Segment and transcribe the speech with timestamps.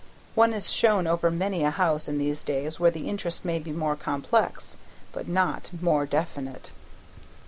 [0.33, 3.71] One is shown over many a house in these days where the interest may be
[3.71, 4.75] more complex,
[5.11, 6.71] but not more definite.